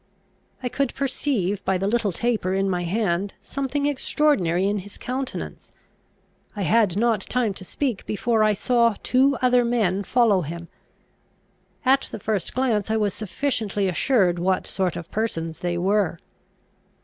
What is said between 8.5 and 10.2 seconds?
saw two other men